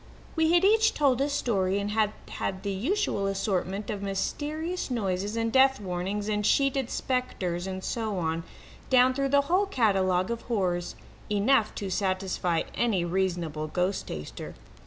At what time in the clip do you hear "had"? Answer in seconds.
0.53-0.65, 1.91-2.11, 2.27-2.63